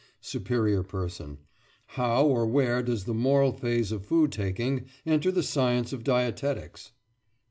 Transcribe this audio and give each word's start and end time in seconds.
SUPERIOR 0.21 0.81
PERSON: 0.81 1.37
How 1.89 2.25
or 2.25 2.47
where 2.47 2.81
does 2.81 3.03
the 3.03 3.13
moral 3.13 3.51
phase 3.51 3.91
of 3.91 4.03
food 4.03 4.31
taking 4.31 4.85
enter 5.05 5.29
the 5.31 5.43
science 5.43 5.93
of 5.93 6.03
dietetics? 6.03 6.93